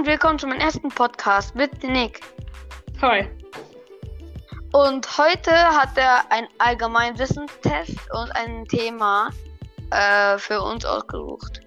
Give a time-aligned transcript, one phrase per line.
[0.00, 2.22] und willkommen zu meinem ersten Podcast mit Nick.
[3.02, 3.28] Hi.
[4.72, 9.28] Und heute hat er einen Allgemeinwissenstest und ein Thema
[9.90, 11.60] äh, für uns ausgesucht.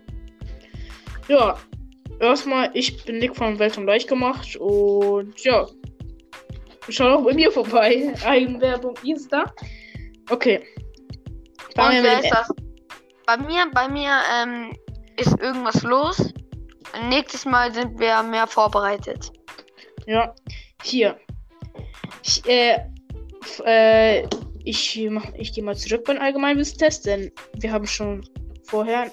[1.28, 1.60] Ja,
[2.20, 5.68] erstmal, ich bin Nick von Welt und Leicht gemacht und ja,
[6.90, 8.16] schau doch bei mir vorbei.
[8.26, 9.46] Eigenwerbung ist da.
[10.32, 10.66] Okay.
[11.68, 12.52] Und Fangen wir wer ist das?
[13.28, 14.76] Bei mir, bei mir ähm,
[15.18, 16.34] ist irgendwas los.
[17.10, 19.32] Nächstes Mal sind wir mehr vorbereitet.
[20.06, 20.34] Ja,
[20.84, 21.18] hier.
[22.24, 22.78] Ich, äh,
[23.66, 24.28] äh,
[24.64, 28.28] ich, mach, ich gehe mal zurück beim Allgemeinwissenstest, denn wir haben schon
[28.64, 29.12] vorher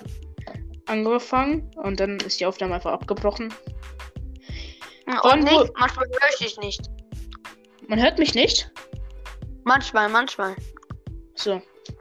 [0.87, 3.53] angefangen und dann ist die Aufnahme einfach abgebrochen.
[5.07, 6.91] Und Wann Nick, wo- manchmal höre ich dich nicht.
[7.89, 8.71] Man hört mich nicht?
[9.65, 10.55] Manchmal, manchmal.
[11.35, 11.61] So,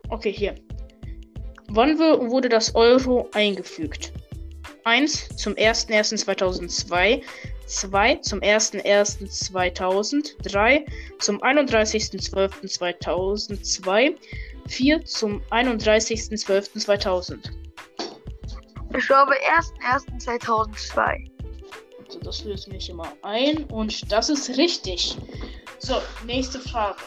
[0.10, 0.56] okay, hier.
[1.70, 4.12] Wann wurde das Euro eingefügt?
[4.84, 7.24] 1 zum 01.01.2002,
[7.66, 10.86] 2 zum 01.01.2000, 3
[11.20, 14.18] zum 31.12.2002,
[14.68, 17.52] 4 zum 31.12.2000.
[18.98, 19.34] Ich glaube
[19.84, 21.30] 1.1.2002.
[22.08, 25.16] So, das wir hier mal ein und das ist richtig.
[25.78, 26.98] So, nächste Frage.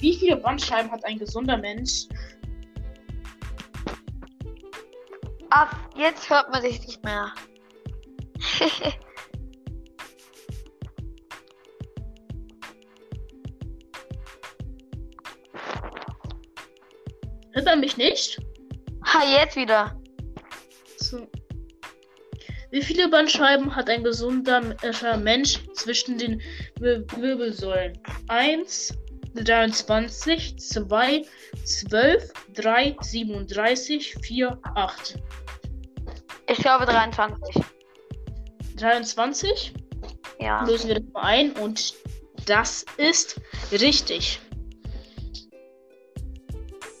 [0.00, 2.06] Wie viele Bandscheiben hat ein gesunder Mensch?
[5.50, 7.32] Ab jetzt hört man dich nicht mehr.
[17.52, 18.38] Hört man mich nicht?
[19.18, 20.00] ha, jetzt wieder.
[20.98, 21.26] So.
[22.70, 26.42] Wie viele Bandscheiben hat ein gesunder äh, Mensch zwischen den
[26.78, 27.98] Wir Wirbelsäulen?
[28.28, 28.94] 1,
[29.34, 31.24] 23, 2,
[31.64, 35.18] 12, 3, 37, 4, 8.
[36.48, 37.62] Ich glaube 23.
[38.76, 39.72] 23?
[40.40, 40.64] Ja.
[40.64, 41.94] Lösen wir das mal ein und
[42.46, 43.40] das ist
[43.72, 44.40] richtig.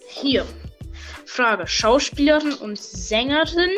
[0.08, 0.44] Hier.
[1.24, 1.66] Frage.
[1.66, 3.70] Schauspielerin und Sängerin.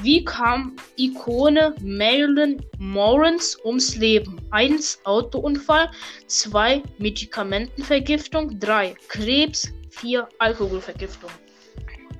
[0.00, 4.40] Wie kam Ikone Marilyn Morris ums Leben?
[4.52, 5.00] 1.
[5.04, 5.90] Autounfall.
[6.28, 6.82] 2.
[6.98, 8.58] Medikamentenvergiftung.
[8.60, 8.94] 3.
[9.08, 9.68] Krebs.
[9.90, 10.28] 4.
[10.38, 11.30] Alkoholvergiftung.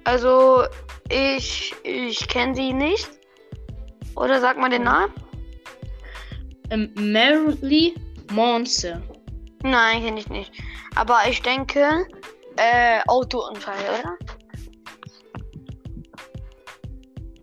[0.02, 0.64] Also,
[1.08, 3.08] ich, ich kenne sie nicht.
[4.16, 5.12] Oder sag mal den Namen?
[6.70, 7.94] Ähm, Marilyn
[8.32, 9.00] Monse.
[9.62, 10.52] Nein, kenne ich nicht.
[10.96, 12.06] Aber ich denke,
[12.56, 14.18] äh, Autounfall, oder?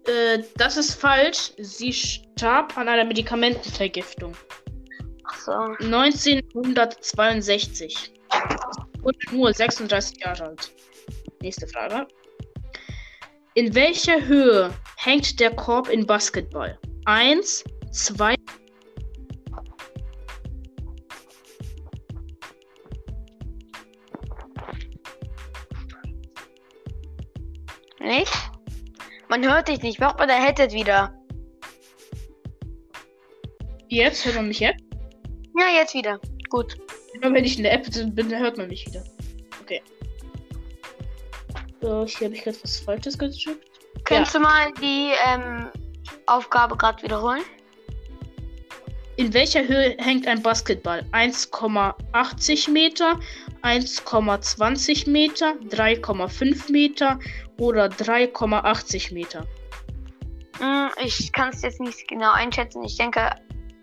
[0.08, 1.52] Äh, das ist falsch.
[1.58, 4.38] Sie starb an einer Medikamentenvergiftung.
[5.24, 5.52] Ach so.
[5.52, 8.14] 1962.
[9.02, 10.72] Und nur 36 Jahre alt.
[11.42, 12.06] Nächste Frage.
[13.56, 16.78] In welcher Höhe hängt der Korb in Basketball?
[17.06, 18.36] 1, 2,
[28.06, 28.52] Nicht?
[29.30, 30.00] Man hört dich nicht.
[30.00, 31.14] Mach mal der Headset wieder.
[33.90, 34.26] jetzt?
[34.26, 34.84] Hört man mich jetzt?
[35.58, 36.20] Ja, jetzt wieder.
[36.50, 36.78] Gut.
[37.14, 39.04] Immer wenn ich in der App bin, dann hört man mich wieder.
[39.62, 39.82] Okay.
[41.82, 43.66] So, hier habe ich gerade was Falsches gedrückt.
[44.04, 45.70] Könntest du mal die ähm,
[46.28, 47.44] Aufgabe gerade wiederholen?
[49.18, 51.06] In welcher Höhe hängt ein Basketball?
[51.14, 53.20] 1,80 Meter,
[53.66, 57.20] 1,20 Meter, 3,5 Meter
[57.58, 59.48] oder 3,80 Meter?
[60.60, 62.84] Hm, ich kann es jetzt nicht genau einschätzen.
[62.84, 63.32] Ich denke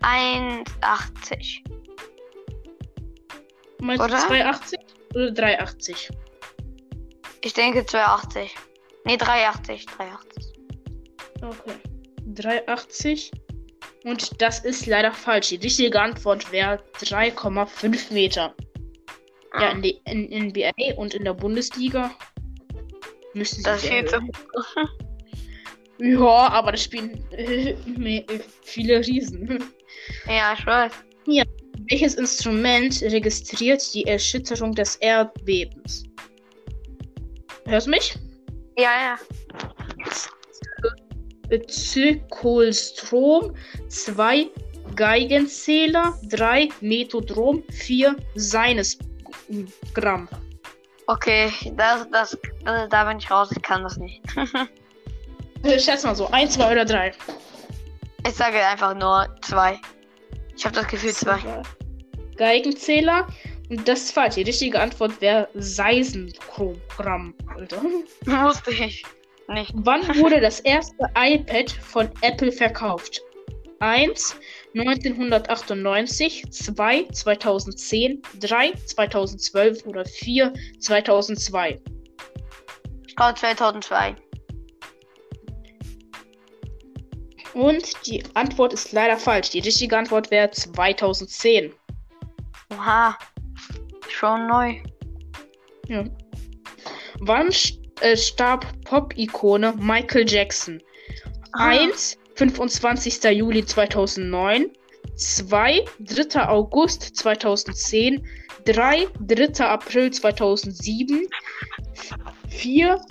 [0.01, 1.63] 1,80.
[3.81, 4.15] Meinst Oder?
[4.15, 4.73] du 2,80
[5.13, 6.11] oder 3,80?
[7.41, 8.49] Ich denke 2,80.
[9.03, 9.85] Nee, 3,80.
[9.85, 10.53] 3,80.
[11.41, 11.75] Okay.
[12.29, 13.31] 3,80.
[14.05, 15.49] Und das ist leider falsch.
[15.49, 18.55] Die richtige Antwort wäre 3,5 Meter.
[19.59, 19.83] Ja, in,
[20.29, 22.11] in NBA und in der Bundesliga
[23.33, 24.19] müssen sie Das viel zu.
[25.99, 27.75] Ja, aber das spielen äh,
[28.63, 29.63] viele Riesen.
[30.27, 30.91] Ja, ich weiß.
[31.89, 36.03] Welches Instrument registriert die Erschütterung des Erdbebens?
[37.65, 38.15] Hörst du mich?
[38.77, 39.17] Ja,
[41.49, 41.59] ja.
[41.67, 43.55] Zirkulstrom,
[43.87, 44.47] 2
[44.95, 48.15] Geigenzähler, 3 Methodrom, 4
[49.47, 50.27] Seinesgramm.
[51.07, 52.33] Okay, das, das,
[52.65, 53.49] äh, da bin ich raus.
[53.55, 54.21] Ich kann das nicht.
[55.63, 57.13] Äh, Schätz mal so, 1, 2 oder 3.
[58.27, 59.79] Ich sage einfach nur 2.
[60.57, 61.63] Ich habe das Gefühl 2.
[62.35, 63.25] Geigenzähler.
[63.69, 64.35] Und das ist falsch.
[64.35, 67.33] Die richtige Antwort wäre Seisengramm.
[67.55, 67.81] Alter.
[68.25, 69.05] Wusste ich
[69.47, 69.73] nicht.
[69.73, 73.21] Wann wurde das erste iPad von Apple verkauft?
[73.79, 74.35] 1
[74.75, 81.79] 1998, 2 2010, 3 2012 oder 4 2002?
[83.07, 84.15] Ich glaube 2002.
[87.53, 89.51] Und die Antwort ist leider falsch.
[89.51, 91.71] Die richtige Antwort wäre 2010.
[92.71, 93.15] Oha.
[94.09, 94.81] Schon neu.
[95.87, 96.03] Ja.
[97.19, 100.81] Wann st äh, starb Pop-Ikone Michael Jackson?
[101.51, 101.67] Ah.
[101.69, 102.17] 1.
[102.35, 103.23] 25.
[103.31, 104.71] Juli 2009.
[105.15, 105.85] 2.
[105.99, 106.47] 3.
[106.47, 108.25] August 2010.
[108.65, 109.07] 3.
[109.19, 109.65] 3.
[109.65, 111.27] April 2007.
[112.49, 113.01] 4.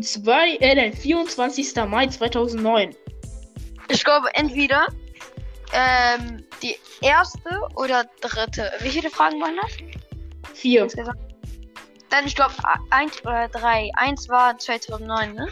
[0.00, 1.74] 2, äh, nein, 24.
[1.86, 2.96] Mai 2009.
[3.88, 4.86] Ich glaube entweder
[5.72, 8.72] ähm, die erste oder dritte.
[8.80, 9.72] Wie viele Fragen waren das?
[10.54, 10.84] 4.
[10.84, 11.18] Insgesamt?
[12.08, 12.54] Dann ich glaube
[12.90, 13.90] eins oder drei.
[13.96, 15.48] Eins war 2009, ne?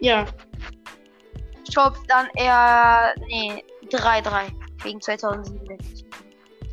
[0.00, 0.26] Ja.
[1.66, 4.46] Ich glaube dann eher nee drei drei
[4.82, 5.66] wegen 2007.
[5.66, 6.04] denke ich.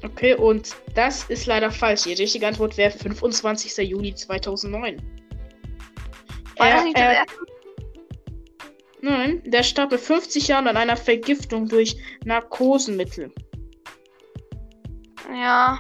[0.04, 2.04] Okay, und das ist leider falsch.
[2.04, 3.78] Die richtige Antwort wäre 25.
[3.88, 5.02] Juli 2009.
[6.58, 7.26] War das nicht er-?
[9.02, 13.34] Nein, der starb mit 50 Jahren an einer Vergiftung durch Narkosemittel.
[15.34, 15.80] Ja.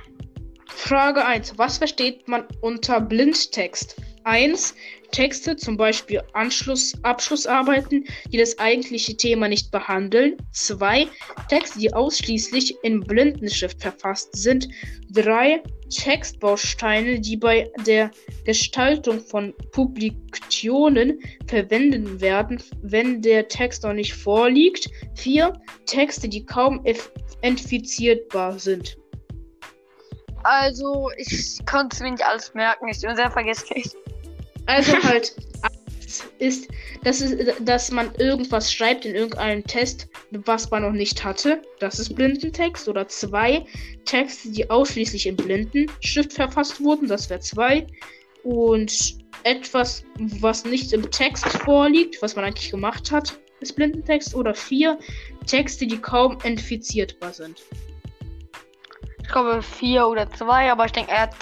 [0.68, 1.58] Frage 1.
[1.58, 3.96] Was versteht man unter Blindtext?
[4.24, 4.76] 1.
[5.14, 10.36] Texte, zum Beispiel Anschluss, Abschlussarbeiten, die das eigentliche Thema nicht behandeln.
[10.52, 11.08] 2.
[11.48, 14.68] Texte, die ausschließlich in Blindenschrift verfasst sind.
[15.12, 15.64] 3.
[15.90, 18.10] Textbausteine, die bei der
[18.46, 24.90] Gestaltung von Publikationen verwendet werden, wenn der Text noch nicht vorliegt.
[25.16, 25.54] 4.
[25.86, 26.84] Texte, die kaum
[27.42, 28.98] entfizierbar sind.
[30.44, 32.88] Also ich konnte mir nicht alles merken.
[32.90, 33.92] Ich bin sehr vergesslich.
[34.66, 35.36] Also halt
[36.40, 36.70] ist,
[37.04, 41.62] dass, es, dass man irgendwas schreibt in irgendeinem Test, was man noch nicht hatte.
[41.80, 42.88] Das ist Blindentext.
[42.88, 43.66] Oder zwei
[44.06, 47.08] Texte, die ausschließlich in Blindenschrift verfasst wurden.
[47.08, 47.88] Das wäre zwei.
[48.44, 54.36] Und etwas, was nicht im Text vorliegt, was man eigentlich gemacht hat, ist Blindentext.
[54.36, 55.00] Oder vier
[55.48, 57.62] Texte, die kaum entfizierbar sind.
[59.22, 61.36] Ich glaube vier oder zwei, aber ich denke er hat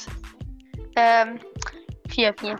[0.96, 1.40] ähm,
[2.10, 2.58] vier, vier.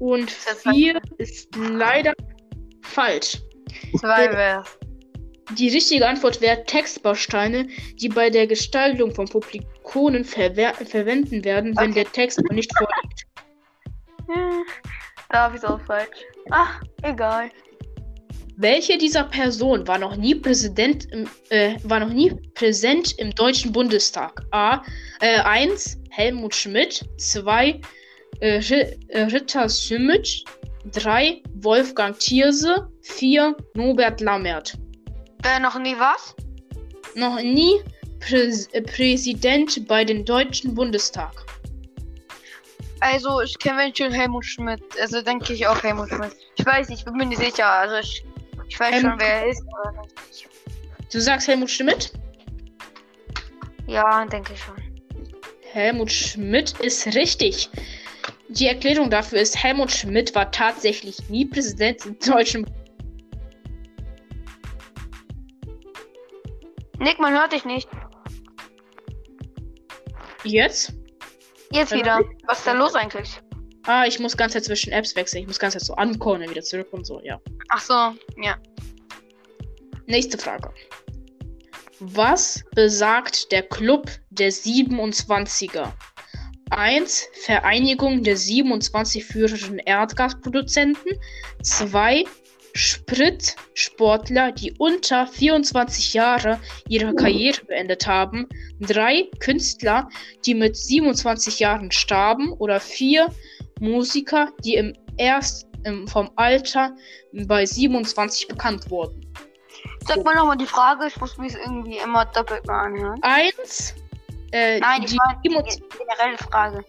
[0.00, 2.12] Und Das vier ist leider
[2.82, 3.38] falsch.
[4.00, 4.78] Zwei Äh, wär's.
[5.58, 7.66] Die richtige Antwort wäre Textbausteine,
[8.00, 12.02] die bei der Gestaltung von Publikationen verwer verwenden werden, wenn Okay.
[12.04, 13.26] der Text noch nicht vorliegt.
[14.28, 14.62] Hm,
[15.28, 16.18] Da habe ich auch falsch.
[16.50, 17.50] Ach, egal.
[18.56, 23.72] Welche dieser Personen war noch nie Präsident im, äh, war noch nie präsent im Deutschen
[23.72, 24.42] Bundestag?
[24.52, 24.82] A.
[25.20, 25.98] Äh, 1.
[26.10, 27.04] Helmut Schmidt.
[27.18, 27.80] 2.
[28.40, 28.58] Äh,
[29.08, 30.44] äh, Ritter Sümmitsch.
[30.92, 31.42] 3.
[31.56, 32.88] Wolfgang Thierse.
[33.02, 33.54] 4.
[33.74, 34.78] Norbert Lammert.
[35.42, 36.34] Wer noch nie was?
[37.14, 37.80] Noch nie
[38.20, 41.32] Präs äh, Präsident bei den Deutschen Bundestag.
[43.00, 44.82] Also ich kenne schon Helmut Schmidt.
[45.00, 46.36] Also denke ich auch Helmut Schmidt.
[46.56, 47.66] Ich weiß nicht, bin mir nicht sicher.
[47.66, 48.24] Also ich,
[48.68, 49.62] ich weiß Ähm, schon, wer er ist.
[51.10, 52.12] Du sagst Helmut Schmidt?
[53.86, 54.76] Ja, denke ich schon.
[55.72, 57.70] Helmut Schmidt ist richtig.
[58.50, 62.66] Die Erklärung dafür ist, Helmut Schmidt war tatsächlich nie Präsident im deutschen.
[66.98, 67.88] Nick, man hört dich nicht.
[70.42, 70.92] Jetzt?
[71.70, 72.02] Jetzt Hallo?
[72.02, 72.20] wieder.
[72.46, 73.40] Was ist da los eigentlich?
[73.86, 75.42] Ah, ich muss ganz zwischen Apps wechseln.
[75.42, 77.40] Ich muss ganz so ankommen, dann wieder zurück und so, ja.
[77.68, 78.58] Ach so, ja.
[80.06, 80.72] Nächste Frage.
[82.00, 85.92] Was besagt der Club der 27er?
[86.70, 87.28] 1.
[87.44, 91.12] Vereinigung der 27 führenden Erdgasproduzenten.
[91.62, 92.24] 2.
[92.72, 98.48] Spritsportler, die unter 24 Jahre ihre Karriere beendet haben.
[98.80, 99.28] 3.
[99.40, 100.08] Künstler,
[100.46, 102.52] die mit 27 Jahren starben.
[102.52, 103.28] Oder 4.
[103.80, 106.94] Musiker, die im erst im, vom Alter
[107.32, 109.26] bei 27 bekannt wurden.
[110.06, 113.22] Sag mal nochmal die Frage, ich muss mich irgendwie immer doppelt mal anhören.
[113.22, 113.94] 1.
[114.52, 116.84] Äh, Nein, ich die meine die 27 generelle Frage.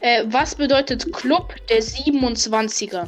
[0.00, 3.06] äh, was bedeutet Club der 27er?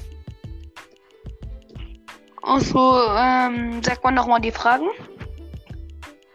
[2.43, 4.89] Also, ähm, sag mal nochmal die Fragen.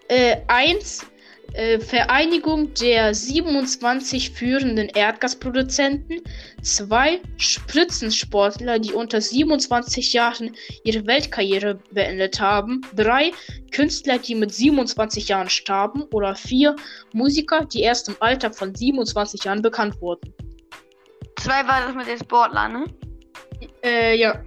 [0.10, 1.06] Äh, 1.
[1.54, 6.22] Äh, Vereinigung der 27 führenden Erdgasproduzenten.
[6.64, 7.22] 2.
[7.38, 12.82] Spitzensportler, die unter 27 Jahren ihre Weltkarriere beendet haben.
[12.96, 13.32] 3.
[13.72, 16.04] Künstler, die mit 27 Jahren starben.
[16.12, 16.76] Oder 4.
[17.14, 20.34] Musiker, die erst im Alter von 27 Jahren bekannt wurden.
[21.40, 22.86] Zwei war das mit den Sportlern, ne?
[23.84, 24.44] Äh, ja.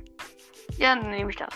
[0.79, 1.55] Ja, dann nehme ich das.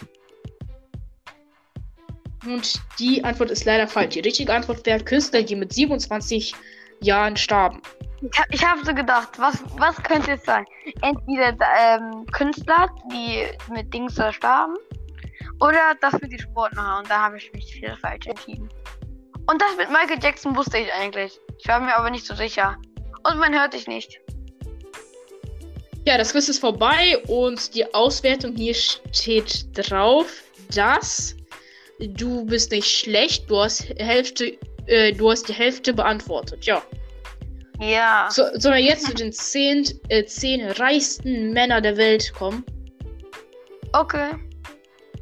[2.47, 4.15] Und die Antwort ist leider falsch.
[4.15, 6.55] Die richtige Antwort wäre Künstler, die mit 27
[7.01, 7.83] Jahren starben.
[8.23, 10.65] Ich, hab- ich habe so gedacht, was, was könnte es sein?
[11.03, 14.75] Entweder ähm, Künstler, die mit Dings starben,
[15.61, 16.99] oder das mit den Sportler.
[16.99, 18.69] Und da habe ich mich das falsch entschieden.
[19.47, 21.39] Und das mit Michael Jackson wusste ich eigentlich.
[21.59, 22.77] Ich war mir aber nicht so sicher.
[23.29, 24.21] Und man hört dich nicht.
[26.07, 30.43] Ja, das Quiz ist vorbei und die Auswertung hier steht drauf,
[30.75, 31.37] dass
[32.01, 36.65] du bist nicht schlecht, du hast Hälfte, äh, du hast die Hälfte beantwortet.
[36.65, 36.83] Ja.
[37.81, 38.29] Ja.
[38.31, 42.65] So, sollen wir jetzt zu den zehn, äh, zehn reichsten Männer der Welt kommen?
[43.93, 44.33] Okay.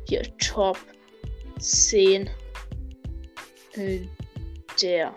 [0.09, 0.79] Hier, Top
[1.59, 2.29] 10
[3.75, 4.01] äh,
[4.83, 5.15] der,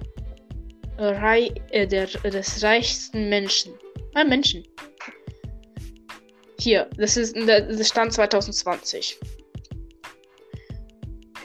[0.97, 3.73] Rei äh, der des reichsten Menschen.
[4.13, 4.63] Ah, Menschen.
[6.59, 9.17] Hier, das ist der das Stand 2020.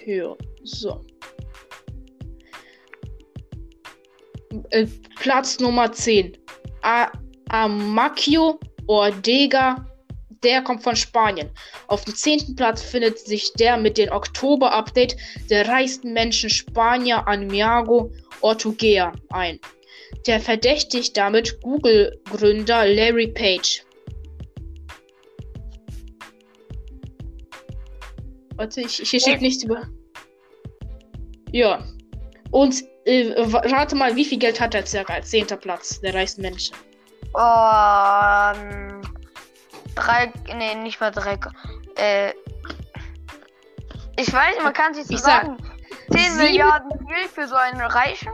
[0.06, 1.04] Hier, so.
[4.70, 4.86] Äh,
[5.16, 6.38] Platz Nummer 10.
[6.82, 7.10] A
[7.48, 9.84] Amakio Ortega
[10.44, 11.50] der kommt von Spanien.
[11.88, 15.16] Auf dem zehnten Platz findet sich der mit dem Oktober-Update
[15.50, 19.58] der reichsten Menschen Spanier Aniago Ortugea ein.
[20.28, 23.85] Der verdächtigt damit Google-Gründer Larry Page.
[28.56, 29.82] Warte, ich, hier steht nichts über.
[31.52, 31.82] Ja.
[32.50, 36.42] Und äh, rate mal, wie viel Geld hat er circa als zehnter Platz der reichsten
[36.42, 36.74] Menschen?
[37.38, 39.02] Ähm,
[39.94, 41.38] drei, nee, nicht mal drei.
[41.96, 42.32] Äh,
[44.18, 45.56] ich weiß, man kann sich so Ich sag, sagen.
[46.12, 48.32] 10 sieben- Milliarden viel für so einen Reichen?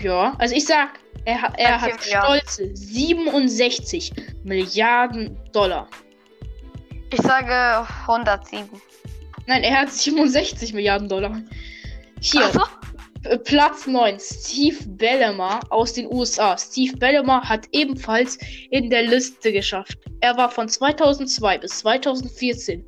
[0.00, 0.90] Ja, also ich sag,
[1.24, 4.12] er, er hat stolze 67
[4.44, 5.88] Milliarden Dollar.
[7.12, 8.68] Ich sage 107.
[9.46, 11.42] Nein, er hat 67 Milliarden Dollar.
[12.20, 12.62] Hier, so.
[13.44, 16.56] Platz 9, Steve Ballmer aus den USA.
[16.56, 18.38] Steve Ballmer hat ebenfalls
[18.70, 19.98] in der Liste geschafft.
[20.20, 22.84] Er war von 2002 bis 2014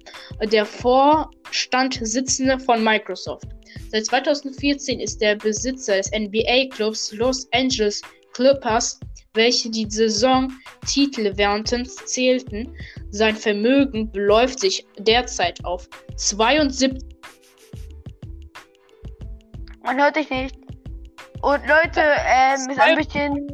[0.53, 3.49] der Vorstandssitzende von Microsoft.
[3.91, 8.03] Seit 2014 ist er Besitzer des NBA-Clubs Los Angeles
[8.39, 9.01] Clippers,
[9.35, 11.69] welche die Saisontitel während
[12.07, 12.73] zählten.
[13.11, 17.03] Sein Vermögen beläuft sich derzeit auf 72
[19.83, 20.57] Man hört dich nicht.
[21.43, 23.49] Und Leute, ähm, ist ein bisschen,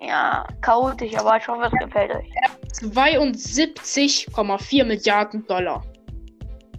[0.00, 2.30] ja, chaotisch, aber ich hoffe, es gefällt euch.
[2.82, 5.84] 72,4 Milliarden Dollar.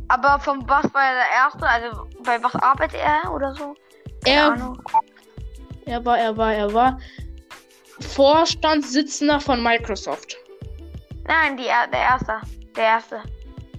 [0.07, 1.67] Aber von was war er der Erste?
[1.67, 3.75] Also, bei was arbeitet er oder so?
[4.25, 4.81] Keine Er, Ahnung.
[5.85, 6.97] er war, er war, er war
[8.01, 10.37] Vorstandssitzender von Microsoft.
[11.27, 12.33] Nein, die, Er- der Erste.
[12.75, 13.21] Der Erste.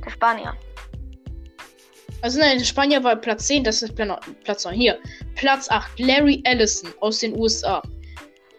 [0.04, 0.54] Der Spanier.
[2.22, 4.74] Also nein, der Spanier war Platz 10, das ist Platz 9.
[4.74, 4.98] Hier.
[5.34, 7.82] Platz 8, Larry Ellison aus den USA.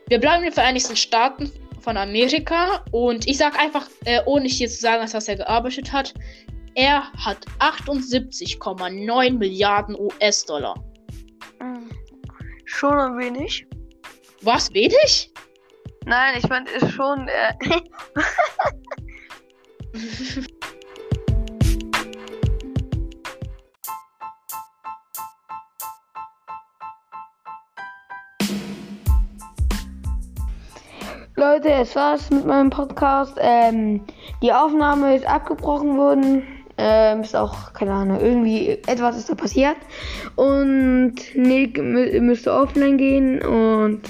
[0.10, 4.68] Wir bleiben in den Vereinigten Staaten von Amerika und ich sag einfach, äh, ohne hier
[4.68, 6.14] zu sagen, was er gearbeitet hat,
[6.76, 10.76] er hat 78,9 Milliarden US-Dollar.
[11.62, 11.90] Hm.
[12.66, 13.66] Schon ein wenig.
[14.42, 15.32] Was, wenig?
[16.06, 17.54] Nein, ich meine, ist schon, äh,
[31.36, 33.38] Leute, es war's mit meinem Podcast.
[33.40, 34.06] Ähm,
[34.42, 36.44] die Aufnahme ist abgebrochen worden.
[36.78, 39.78] Ähm, ist auch, keine Ahnung, irgendwie etwas ist da passiert.
[40.36, 43.42] Und Nick mü müsste offline gehen.
[43.42, 44.02] Und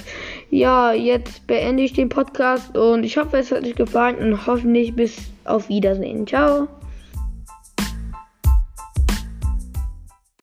[0.53, 2.77] ja, jetzt beende ich den Podcast.
[2.77, 4.17] Und ich hoffe, es hat euch gefallen.
[4.17, 6.27] Und hoffentlich bis auf Wiedersehen.
[6.27, 6.67] Ciao.